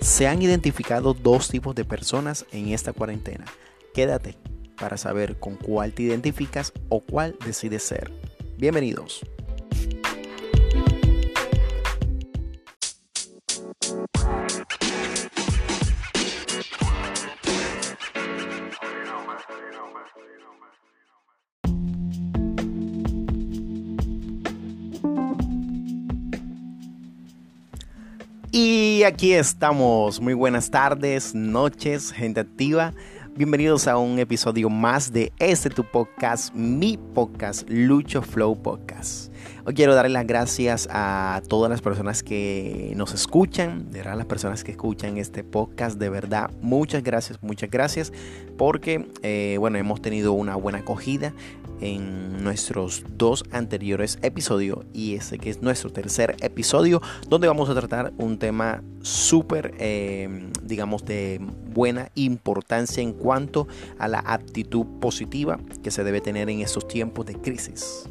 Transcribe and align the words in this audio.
Se 0.00 0.28
han 0.28 0.42
identificado 0.42 1.12
dos 1.12 1.48
tipos 1.48 1.74
de 1.74 1.84
personas 1.84 2.46
en 2.52 2.68
esta 2.68 2.92
cuarentena. 2.92 3.44
Quédate 3.92 4.36
para 4.78 4.96
saber 4.96 5.38
con 5.38 5.56
cuál 5.56 5.92
te 5.92 6.04
identificas 6.04 6.72
o 6.88 7.00
cuál 7.00 7.36
decides 7.44 7.82
ser. 7.82 8.12
Bienvenidos. 8.56 9.24
Y 28.60 29.04
aquí 29.04 29.34
estamos. 29.34 30.20
Muy 30.20 30.34
buenas 30.34 30.68
tardes, 30.68 31.32
noches, 31.32 32.10
gente 32.10 32.40
activa. 32.40 32.92
Bienvenidos 33.38 33.86
a 33.86 33.98
un 33.98 34.18
episodio 34.18 34.68
más 34.68 35.12
de 35.12 35.32
este 35.38 35.70
tu 35.70 35.84
podcast, 35.84 36.52
mi 36.56 36.96
podcast, 36.96 37.70
Lucho 37.70 38.20
Flow 38.20 38.60
Podcast. 38.60 39.32
Hoy 39.64 39.74
quiero 39.74 39.94
darle 39.94 40.10
las 40.10 40.26
gracias 40.26 40.88
a 40.90 41.40
todas 41.46 41.70
las 41.70 41.80
personas 41.80 42.24
que 42.24 42.92
nos 42.96 43.14
escuchan, 43.14 43.92
de 43.92 44.02
las 44.02 44.26
personas 44.26 44.64
que 44.64 44.72
escuchan 44.72 45.18
este 45.18 45.44
podcast, 45.44 46.00
de 46.00 46.08
verdad, 46.08 46.50
muchas 46.62 47.04
gracias, 47.04 47.40
muchas 47.40 47.70
gracias, 47.70 48.12
porque 48.56 49.06
eh, 49.22 49.54
bueno, 49.60 49.78
hemos 49.78 50.02
tenido 50.02 50.32
una 50.32 50.56
buena 50.56 50.78
acogida 50.78 51.32
en 51.80 52.42
nuestros 52.42 53.04
dos 53.16 53.44
anteriores 53.52 54.18
episodios 54.22 54.84
y 54.92 55.14
este 55.14 55.38
que 55.38 55.48
es 55.48 55.62
nuestro 55.62 55.90
tercer 55.90 56.34
episodio 56.40 57.00
donde 57.28 57.46
vamos 57.46 57.70
a 57.70 57.74
tratar 57.74 58.12
un 58.18 58.36
tema 58.36 58.82
súper 59.02 59.74
eh, 59.78 60.50
digamos 60.64 61.04
de 61.04 61.40
buena 61.72 62.10
importancia 62.16 63.00
en 63.00 63.12
cuanto 63.12 63.27
a 63.32 64.08
la 64.08 64.22
actitud 64.26 64.86
positiva 65.00 65.58
que 65.82 65.90
se 65.90 66.04
debe 66.04 66.20
tener 66.20 66.48
en 66.50 66.60
estos 66.60 66.86
tiempos 66.86 67.26
de 67.26 67.34
crisis. 67.34 68.08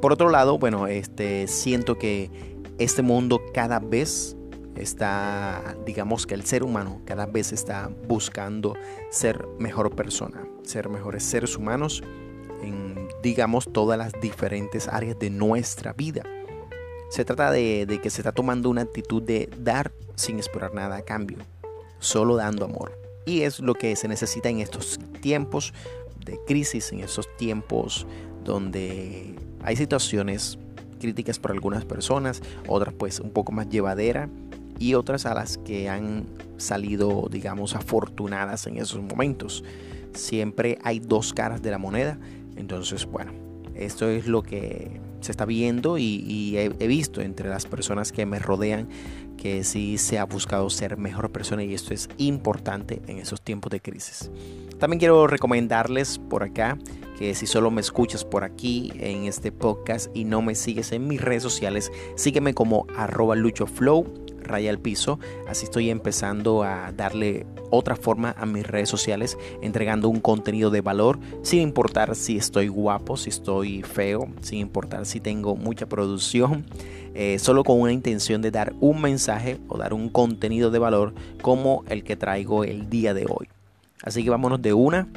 Por 0.00 0.12
otro 0.12 0.30
lado, 0.30 0.58
bueno, 0.58 0.86
este, 0.86 1.46
siento 1.46 1.98
que 1.98 2.30
este 2.78 3.02
mundo 3.02 3.40
cada 3.52 3.78
vez 3.78 4.36
está, 4.76 5.76
digamos 5.84 6.26
que 6.26 6.34
el 6.34 6.44
ser 6.44 6.62
humano 6.62 7.02
cada 7.04 7.26
vez 7.26 7.52
está 7.52 7.90
buscando 8.08 8.74
ser 9.10 9.46
mejor 9.58 9.94
persona, 9.94 10.42
ser 10.62 10.88
mejores 10.88 11.22
seres 11.22 11.56
humanos 11.56 12.02
en, 12.62 13.08
digamos, 13.22 13.70
todas 13.72 13.98
las 13.98 14.12
diferentes 14.20 14.88
áreas 14.88 15.18
de 15.18 15.30
nuestra 15.30 15.92
vida. 15.92 16.22
Se 17.10 17.24
trata 17.24 17.50
de, 17.50 18.00
que 18.02 18.10
se 18.10 18.20
está 18.20 18.32
tomando 18.32 18.70
una 18.70 18.82
actitud 18.82 19.22
de 19.22 19.50
dar 19.58 19.92
sin 20.14 20.38
esperar 20.38 20.74
nada 20.74 20.96
a 20.96 21.02
cambio, 21.02 21.38
solo 21.98 22.36
dando 22.36 22.64
amor. 22.64 22.99
Y 23.26 23.42
es 23.42 23.60
lo 23.60 23.74
que 23.74 23.94
se 23.96 24.08
necesita 24.08 24.48
en 24.48 24.60
estos 24.60 24.98
tiempos 25.20 25.72
de 26.24 26.38
crisis, 26.46 26.92
en 26.92 27.00
estos 27.00 27.28
tiempos 27.36 28.06
donde 28.44 29.34
hay 29.62 29.76
situaciones 29.76 30.58
críticas 30.98 31.38
para 31.38 31.54
algunas 31.54 31.84
personas, 31.84 32.42
otras 32.66 32.94
pues 32.94 33.20
un 33.20 33.30
poco 33.30 33.52
más 33.52 33.68
llevadera 33.68 34.28
y 34.78 34.94
otras 34.94 35.26
a 35.26 35.34
las 35.34 35.58
que 35.58 35.88
han 35.88 36.26
salido, 36.56 37.28
digamos, 37.30 37.74
afortunadas 37.74 38.66
en 38.66 38.78
esos 38.78 39.02
momentos. 39.02 39.64
Siempre 40.14 40.78
hay 40.82 40.98
dos 41.00 41.32
caras 41.32 41.62
de 41.62 41.70
la 41.70 41.78
moneda, 41.78 42.18
entonces, 42.56 43.06
bueno, 43.06 43.32
esto 43.80 44.08
es 44.08 44.26
lo 44.26 44.42
que 44.42 45.00
se 45.20 45.32
está 45.32 45.44
viendo 45.44 45.98
y, 45.98 46.56
he, 46.56 46.86
visto 46.86 47.20
entre 47.20 47.48
las 47.48 47.66
personas 47.66 48.12
que 48.12 48.26
me 48.26 48.38
rodean 48.38 48.88
que 49.36 49.64
sí 49.64 49.98
se 49.98 50.18
ha 50.18 50.24
buscado 50.24 50.68
ser 50.70 50.96
mejor 50.96 51.30
persona 51.30 51.64
y 51.64 51.74
esto 51.74 51.94
es 51.94 52.08
importante 52.18 53.00
en 53.06 53.18
esos 53.18 53.40
tiempos 53.40 53.70
de 53.70 53.80
crisis. 53.80 54.30
También 54.78 54.98
quiero 54.98 55.26
recomendarles 55.26 56.18
por 56.18 56.42
acá 56.42 56.78
que 57.18 57.34
si 57.34 57.46
solo 57.46 57.70
me 57.70 57.80
escuchas 57.80 58.24
por 58.24 58.44
aquí 58.44 58.92
en 58.98 59.24
este 59.24 59.52
podcast 59.52 60.14
y 60.14 60.24
no 60.24 60.42
me 60.42 60.54
sigues 60.54 60.92
en 60.92 61.06
mis 61.06 61.20
redes 61.20 61.42
sociales, 61.42 61.90
sígueme 62.16 62.54
como 62.54 62.86
arroba 62.96 63.34
luchoflow, 63.36 64.06
raya 64.50 64.70
al 64.70 64.78
piso. 64.78 65.18
Así 65.48 65.64
estoy 65.64 65.90
empezando 65.90 66.62
a 66.62 66.92
darle 66.92 67.46
otra 67.70 67.96
forma 67.96 68.34
a 68.36 68.46
mis 68.46 68.66
redes 68.66 68.88
sociales, 68.88 69.38
entregando 69.62 70.08
un 70.08 70.20
contenido 70.20 70.70
de 70.70 70.80
valor, 70.80 71.18
sin 71.42 71.60
importar 71.60 72.14
si 72.14 72.36
estoy 72.36 72.68
guapo, 72.68 73.16
si 73.16 73.30
estoy 73.30 73.82
feo, 73.82 74.28
sin 74.42 74.58
importar 74.58 75.06
si 75.06 75.20
tengo 75.20 75.56
mucha 75.56 75.86
producción, 75.86 76.66
eh, 77.14 77.38
solo 77.38 77.64
con 77.64 77.80
una 77.80 77.92
intención 77.92 78.42
de 78.42 78.50
dar 78.50 78.74
un 78.80 79.00
mensaje 79.00 79.58
o 79.68 79.78
dar 79.78 79.94
un 79.94 80.08
contenido 80.08 80.70
de 80.70 80.78
valor 80.78 81.14
como 81.42 81.84
el 81.88 82.04
que 82.04 82.16
traigo 82.16 82.64
el 82.64 82.90
día 82.90 83.14
de 83.14 83.26
hoy. 83.28 83.48
Así 84.02 84.24
que 84.24 84.30
vámonos 84.30 84.62
de 84.62 84.72
una 84.72 85.08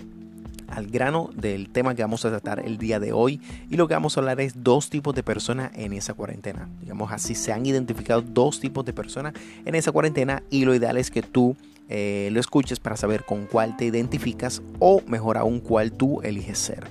al 0.73 0.87
grano 0.87 1.29
del 1.35 1.69
tema 1.69 1.95
que 1.95 2.01
vamos 2.01 2.25
a 2.25 2.29
tratar 2.29 2.59
el 2.59 2.77
día 2.77 2.99
de 2.99 3.13
hoy 3.13 3.39
y 3.69 3.77
lo 3.77 3.87
que 3.87 3.93
vamos 3.93 4.17
a 4.17 4.19
hablar 4.19 4.41
es 4.41 4.63
dos 4.63 4.89
tipos 4.89 5.13
de 5.15 5.23
personas 5.23 5.71
en 5.75 5.93
esa 5.93 6.13
cuarentena. 6.13 6.69
Digamos 6.81 7.11
así, 7.11 7.35
se 7.35 7.53
han 7.53 7.65
identificado 7.65 8.21
dos 8.21 8.59
tipos 8.59 8.83
de 8.85 8.93
personas 8.93 9.33
en 9.65 9.75
esa 9.75 9.91
cuarentena 9.91 10.43
y 10.49 10.65
lo 10.65 10.73
ideal 10.73 10.97
es 10.97 11.11
que 11.11 11.21
tú 11.21 11.55
eh, 11.89 12.29
lo 12.31 12.39
escuches 12.39 12.79
para 12.79 12.97
saber 12.97 13.23
con 13.23 13.45
cuál 13.45 13.77
te 13.77 13.85
identificas 13.85 14.61
o 14.79 15.01
mejor 15.07 15.37
aún 15.37 15.59
cuál 15.59 15.91
tú 15.91 16.21
eliges 16.21 16.57
ser. 16.57 16.87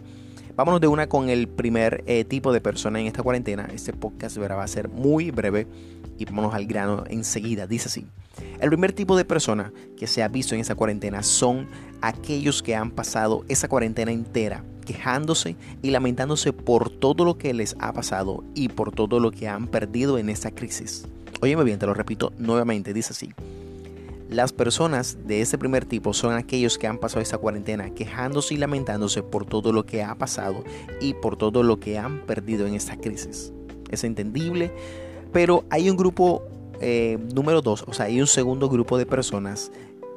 Vámonos 0.54 0.82
de 0.82 0.86
una 0.86 1.08
con 1.08 1.30
el 1.30 1.48
primer 1.48 2.04
eh, 2.06 2.24
tipo 2.24 2.52
de 2.52 2.60
persona 2.60 3.00
en 3.00 3.06
esta 3.06 3.22
cuarentena. 3.22 3.68
Este 3.72 3.94
podcast 3.94 4.38
va 4.38 4.62
a 4.62 4.68
ser 4.68 4.88
muy 4.88 5.30
breve 5.30 5.66
y 6.18 6.26
vámonos 6.26 6.54
al 6.54 6.66
grano 6.66 7.04
enseguida. 7.08 7.66
Dice 7.66 7.88
así. 7.88 8.06
El 8.60 8.68
primer 8.68 8.92
tipo 8.92 9.16
de 9.16 9.24
persona 9.24 9.72
que 9.96 10.06
se 10.06 10.22
ha 10.22 10.28
visto 10.28 10.54
en 10.54 10.60
esa 10.60 10.74
cuarentena 10.74 11.22
son 11.22 11.68
aquellos 12.02 12.62
que 12.62 12.74
han 12.74 12.90
pasado 12.90 13.44
esa 13.48 13.68
cuarentena 13.68 14.12
entera 14.12 14.62
quejándose 14.84 15.56
y 15.80 15.90
lamentándose 15.90 16.52
por 16.52 16.90
todo 16.90 17.24
lo 17.24 17.38
que 17.38 17.54
les 17.54 17.74
ha 17.78 17.92
pasado 17.92 18.44
y 18.54 18.68
por 18.68 18.92
todo 18.92 19.20
lo 19.20 19.30
que 19.30 19.48
han 19.48 19.68
perdido 19.68 20.18
en 20.18 20.28
esta 20.28 20.50
crisis. 20.50 21.06
Óyeme 21.40 21.64
bien, 21.64 21.78
te 21.78 21.86
lo 21.86 21.94
repito 21.94 22.32
nuevamente, 22.38 22.92
dice 22.92 23.12
así. 23.12 23.32
Las 24.30 24.52
personas 24.52 25.18
de 25.26 25.42
ese 25.42 25.58
primer 25.58 25.84
tipo 25.84 26.14
son 26.14 26.34
aquellos 26.34 26.78
que 26.78 26.86
han 26.86 26.98
pasado 26.98 27.20
esta 27.20 27.38
cuarentena 27.38 27.90
quejándose 27.90 28.54
y 28.54 28.56
lamentándose 28.56 29.22
por 29.22 29.44
todo 29.44 29.72
lo 29.72 29.84
que 29.84 30.02
ha 30.02 30.14
pasado 30.14 30.64
y 31.00 31.14
por 31.14 31.36
todo 31.36 31.62
lo 31.62 31.78
que 31.78 31.98
han 31.98 32.20
perdido 32.20 32.66
en 32.66 32.74
esta 32.74 32.96
crisis. 32.96 33.52
Es 33.90 34.04
entendible, 34.04 34.72
pero 35.32 35.64
hay 35.68 35.90
un 35.90 35.96
grupo 35.96 36.42
eh, 36.80 37.18
número 37.34 37.60
dos, 37.60 37.84
o 37.86 37.92
sea, 37.92 38.06
hay 38.06 38.20
un 38.20 38.26
segundo 38.26 38.68
grupo 38.68 38.96
de 38.96 39.06
personas 39.06 39.70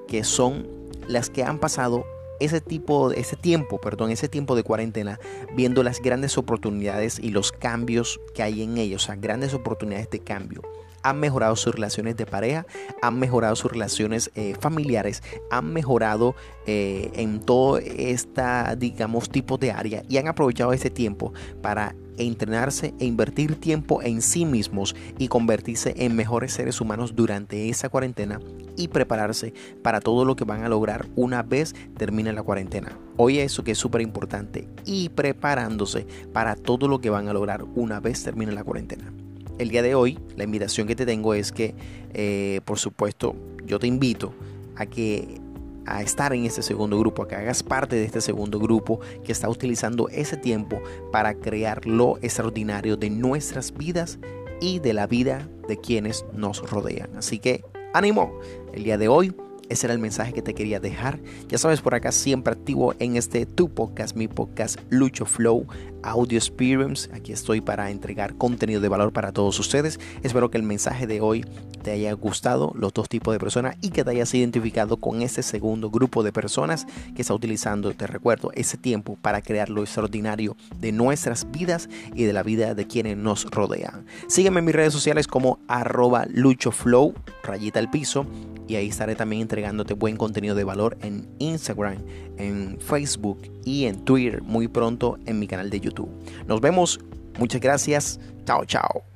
que 0.08 0.24
son 0.24 0.66
las 1.08 1.30
que 1.30 1.44
han 1.44 1.60
pasado 1.60 2.06
ese 2.40 2.62
tipo, 2.62 3.12
ese 3.12 3.36
tiempo, 3.36 3.80
perdón, 3.80 4.12
ese 4.12 4.28
tiempo 4.30 4.56
de 4.56 4.64
cuarentena, 4.64 5.20
viendo 5.56 5.84
las 5.84 6.02
grandes 6.02 6.38
oportunidades 6.38 7.20
y 7.20 7.30
los 7.30 7.52
cambios 7.52 8.20
que 8.34 8.44
hay 8.44 8.64
en 8.64 8.78
ellos, 8.78 9.04
o 9.04 9.06
sea, 9.08 9.16
grandes 9.16 9.54
oportunidades 9.54 10.10
de 10.10 10.20
cambio 10.20 10.62
han 11.06 11.20
mejorado 11.20 11.56
sus 11.56 11.76
relaciones 11.76 12.18
de 12.18 12.26
pareja, 12.26 12.66
han 13.04 13.20
mejorado 13.20 13.56
sus 13.56 13.72
relaciones 13.72 14.32
eh, 14.34 14.56
familiares, 14.60 15.22
han 15.52 15.72
mejorado 15.72 16.36
eh, 16.66 17.12
en 17.14 17.42
todo 17.42 17.78
esta, 17.78 18.76
digamos, 18.76 19.30
tipo 19.30 19.60
de 19.60 19.72
área 19.72 20.04
y 20.10 20.18
han 20.18 20.28
aprovechado 20.28 20.74
ese 20.74 20.90
tiempo 20.90 21.32
para 21.62 21.96
entrenarse 22.18 22.96
e 23.00 23.06
invertir 23.06 23.60
tiempo 23.60 24.02
en 24.02 24.24
sí 24.24 24.46
mismos 24.46 24.96
y 25.20 25.28
convertirse 25.28 25.94
en 25.98 26.16
mejores 26.16 26.54
seres 26.54 26.82
humanos 26.82 27.16
durante 27.16 27.70
esa 27.70 27.90
cuarentena 27.90 28.40
y 28.76 28.88
prepararse 28.88 29.54
para 29.84 30.00
todo 30.00 30.26
lo 30.26 30.36
que 30.36 30.44
van 30.44 30.64
a 30.64 30.70
lograr 30.70 31.06
una 31.16 31.44
vez 31.44 31.76
termine 31.98 32.34
la 32.34 32.42
cuarentena. 32.42 32.98
Oye 33.18 33.44
eso 33.44 33.64
que 33.64 33.72
es 33.72 33.78
súper 33.78 34.02
importante 34.02 34.68
y 34.86 35.10
preparándose 35.10 36.08
para 36.34 36.56
todo 36.56 36.88
lo 36.88 37.00
que 37.00 37.12
van 37.12 37.28
a 37.28 37.34
lograr 37.34 37.64
una 37.76 38.00
vez 38.00 38.24
termine 38.24 38.54
la 38.54 38.64
cuarentena 38.64 39.12
el 39.58 39.70
día 39.70 39.82
de 39.82 39.96
hoy 39.96 40.20
la 40.36 40.44
invitación 40.44 40.88
que 40.88 40.96
te 40.96 41.06
tengo 41.06 41.34
es 41.34 41.52
que, 41.52 41.76
eh, 42.14 42.62
por 42.66 42.80
supuesto, 42.80 43.36
yo 43.66 43.80
te 43.80 43.88
invito 43.88 44.34
a 44.76 44.86
que 44.86 45.40
a 45.86 46.02
estar 46.02 46.34
en 46.34 46.46
este 46.46 46.62
segundo 46.62 46.98
grupo, 46.98 47.24
a 47.24 47.28
que 47.28 47.36
hagas 47.36 47.62
parte 47.62 47.96
de 47.96 48.06
este 48.06 48.22
segundo 48.22 48.60
grupo 48.60 49.00
que 49.24 49.32
está 49.32 49.48
utilizando 49.50 50.10
ese 50.10 50.36
tiempo 50.36 50.82
para 51.12 51.36
crear 51.36 51.86
lo 51.86 52.18
extraordinario 52.22 52.98
de 52.98 53.10
nuestras 53.10 53.72
vidas 53.72 54.18
y 54.62 54.80
de 54.80 54.94
la 54.94 55.06
vida 55.06 55.48
de 55.68 55.78
quienes 55.78 56.26
nos 56.34 56.70
rodean. 56.70 57.16
Así 57.16 57.40
que 57.40 57.64
ánimo, 57.94 58.40
el 58.74 58.84
día 58.84 58.98
de 58.98 59.08
hoy 59.08 59.36
ese 59.70 59.88
era 59.88 59.94
el 59.94 60.00
mensaje 60.00 60.34
que 60.34 60.42
te 60.42 60.54
quería 60.54 60.80
dejar. 60.80 61.20
Ya 61.48 61.58
sabes, 61.58 61.82
por 61.82 61.96
acá 61.96 62.12
siempre 62.12 62.54
activo 62.54 62.94
en 63.00 63.16
este 63.16 63.46
tu 63.46 63.70
podcast, 63.70 64.16
mi 64.16 64.28
podcast 64.28 64.80
Lucho 64.90 65.26
Flow 65.26 65.68
Audio 66.04 66.38
Experience. 66.38 67.10
Aquí 67.14 67.32
estoy 67.32 67.62
para 67.62 67.90
entregar 67.90 68.36
contenido 68.38 68.80
de 68.80 68.90
valor 68.90 69.12
para 69.12 69.32
todos 69.32 69.60
ustedes. 69.60 70.00
Espero 70.24 70.52
que 70.52 70.58
el 70.58 70.64
mensaje 70.64 71.08
de 71.08 71.20
hoy 71.22 71.46
te 71.84 71.92
haya 71.92 72.14
gustado, 72.14 72.72
los 72.76 72.94
dos 72.94 73.10
tipos 73.10 73.34
de 73.34 73.40
personas, 73.40 73.76
y 73.82 73.90
que 73.90 74.04
te 74.04 74.12
hayas 74.12 74.34
identificado 74.34 74.98
con 74.98 75.22
ese 75.22 75.44
segundo 75.44 75.90
grupo 75.90 76.24
de 76.24 76.32
personas 76.32 76.88
que 77.16 77.22
está 77.22 77.34
utilizando, 77.34 77.94
te 77.94 78.08
recuerdo, 78.08 78.52
ese 78.56 78.78
tiempo 78.78 79.18
para 79.22 79.42
crear 79.42 79.70
lo 79.70 79.84
extraordinario 79.84 80.56
de 80.80 80.92
nuestras 80.92 81.50
vidas 81.52 81.90
y 82.14 82.24
de 82.24 82.34
la 82.34 82.44
vida 82.44 82.74
de 82.74 82.88
quienes 82.88 83.18
nos 83.18 83.46
rodean. 83.46 84.06
Sígueme 84.28 84.60
en 84.60 84.66
mis 84.66 84.76
redes 84.76 84.94
sociales 84.94 85.28
como 85.28 85.60
arroba 85.68 86.26
luchoflow, 86.28 87.14
rayita 87.44 87.80
al 87.80 87.90
piso, 87.92 88.26
y 88.68 88.76
ahí 88.76 88.88
estaré 88.88 89.16
también 89.16 89.44
entregándote 89.44 89.94
buen 89.94 90.18
contenido 90.18 90.56
de 90.56 90.64
valor 90.64 90.98
en 91.02 91.28
Instagram, 91.40 91.98
en 92.38 92.80
Facebook 92.80 93.40
y 93.64 93.86
en 93.86 94.04
Twitter 94.04 94.42
muy 94.42 94.68
pronto 94.68 95.18
en 95.26 95.40
mi 95.40 95.48
canal 95.48 95.70
de 95.70 95.80
YouTube. 95.80 96.10
Nos 96.48 96.62
vemos, 96.62 97.00
muchas 97.38 97.62
gracias, 97.62 98.20
chao 98.46 98.66
chao. 98.66 99.15